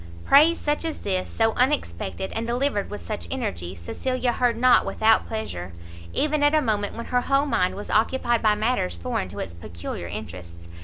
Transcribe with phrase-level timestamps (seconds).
[0.25, 5.27] Praise such as this, so unexpected, and delivered with such energy, Cecilia heard not without
[5.27, 5.73] pleasure,
[6.11, 9.53] even at a moment when her whole mind was occupied by matters foreign to its
[9.53, 10.67] peculiar interests.